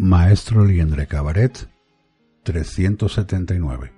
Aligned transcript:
Maestro 0.00 0.64
Liendre 0.64 1.08
Cabaret 1.08 1.68
379 2.44 3.92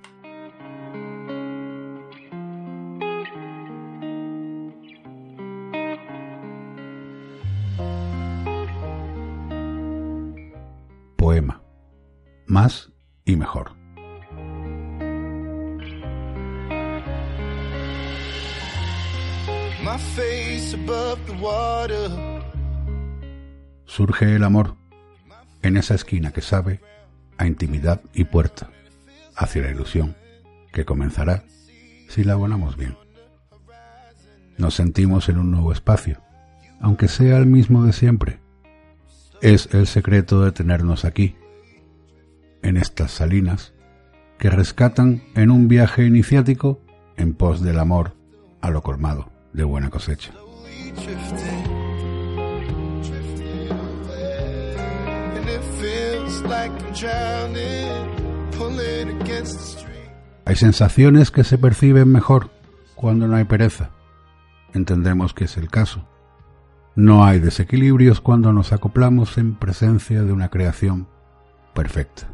Poema. 11.17 11.63
Más 12.47 12.91
y 13.27 13.37
mejor. 13.37 13.73
Surge 23.85 24.35
el 24.37 24.45
amor 24.45 24.80
en 25.63 25.77
esa 25.77 25.95
esquina 25.95 26.33
que 26.33 26.41
sabe 26.41 26.81
a 27.39 27.47
intimidad 27.47 28.01
y 28.13 28.25
puerta, 28.25 28.71
hacia 29.37 29.63
la 29.63 29.71
ilusión 29.71 30.17
que 30.73 30.85
comenzará 30.85 31.45
si 32.09 32.25
la 32.25 32.35
abonamos 32.35 32.77
bien. 32.77 32.97
Nos 34.59 34.75
sentimos 34.75 35.29
en 35.29 35.39
un 35.39 35.51
nuevo 35.51 35.73
espacio, 35.73 36.21
aunque 36.81 37.09
sea 37.09 37.39
el 37.39 37.47
mismo 37.47 37.85
de 37.85 37.93
siempre. 37.93 38.41
Es 39.41 39.69
el 39.73 39.87
secreto 39.87 40.43
de 40.43 40.53
tenernos 40.53 41.05
aquí, 41.05 41.37
en 42.63 42.77
estas 42.77 43.11
salinas 43.11 43.73
que 44.39 44.51
rescatan 44.51 45.23
en 45.35 45.51
un 45.51 45.69
viaje 45.69 46.05
iniciático 46.05 46.81
en 47.17 47.35
pos 47.35 47.63
del 47.63 47.79
amor 47.79 48.17
a 48.61 48.71
lo 48.71 48.83
colmado 48.83 49.31
de 49.53 49.65
buena 49.65 49.91
cosecha. 49.91 50.33
Hay 60.45 60.57
sensaciones 60.57 61.31
que 61.31 61.45
se 61.45 61.59
perciben 61.59 62.11
mejor 62.11 62.51
cuando 62.97 63.29
no 63.29 63.37
hay 63.37 63.45
pereza. 63.45 63.91
Entendemos 64.75 65.33
que 65.33 65.45
es 65.45 65.57
el 65.57 65.71
caso. 65.71 66.09
No 66.97 67.25
hay 67.25 67.39
desequilibrios 67.39 68.21
cuando 68.21 68.53
nos 68.53 68.73
acoplamos 68.73 69.39
en 69.39 69.55
presencia 69.55 70.23
de 70.23 70.33
una 70.33 70.49
creación 70.49 71.07
perfecta. 71.73 72.29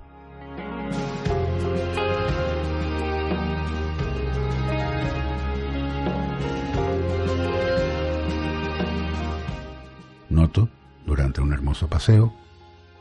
Noto, 10.30 10.68
durante 11.04 11.42
un 11.42 11.52
hermoso 11.52 11.88
paseo, 11.88 12.32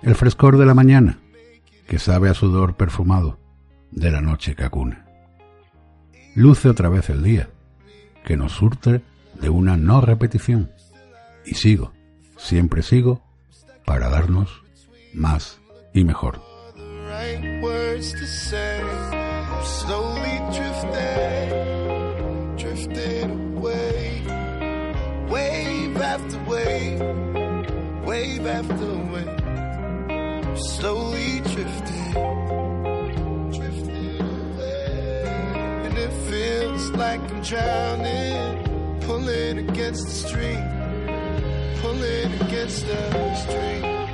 el 0.05 0.13
frescor 0.13 0.57
de 0.59 0.67
la 0.67 0.75
mañana, 0.75 1.17
que 1.87 1.97
sabe 1.97 2.29
a 2.29 2.35
sudor 2.35 2.75
perfumado 2.75 3.39
de 3.89 4.11
la 4.11 4.21
noche 4.21 4.55
que 4.55 4.63
acuna. 4.63 5.03
Luce 6.35 6.69
otra 6.69 6.89
vez 6.89 7.09
el 7.09 7.23
día, 7.23 7.49
que 8.23 8.37
nos 8.37 8.51
surte 8.51 9.01
de 9.41 9.49
una 9.49 9.77
no 9.77 10.01
repetición. 10.01 10.71
Y 11.43 11.55
sigo, 11.55 11.91
siempre 12.37 12.83
sigo, 12.83 13.23
para 13.83 14.09
darnos 14.09 14.61
más 15.15 15.59
y 15.91 16.03
mejor. 16.03 16.39
Slowly 30.57 31.41
drifting, 31.41 32.11
drifting 33.51 34.21
away. 34.21 35.23
And 35.85 35.97
it 35.97 36.11
feels 36.29 36.89
like 36.91 37.21
I'm 37.31 37.41
drowning, 37.41 38.99
pulling 39.01 39.69
against 39.69 40.05
the 40.05 40.11
stream, 40.11 40.63
pulling 41.81 42.33
against 42.41 42.85
the 42.87 43.35
stream. 43.35 44.04